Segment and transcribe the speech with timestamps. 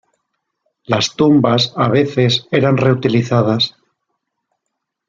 [0.85, 3.75] Las tumbas a veces eran reutilizadas.